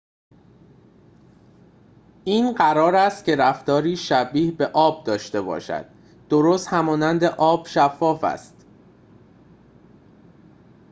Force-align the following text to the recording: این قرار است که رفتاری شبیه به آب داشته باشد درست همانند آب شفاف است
این 2.23 2.53
قرار 2.53 2.95
است 2.95 3.25
که 3.25 3.35
رفتاری 3.35 3.97
شبیه 3.97 4.51
به 4.51 4.67
آب 4.67 5.03
داشته 5.03 5.41
باشد 5.41 5.85
درست 6.29 6.67
همانند 6.67 7.23
آب 7.23 7.67
شفاف 7.67 8.23
است 8.23 8.65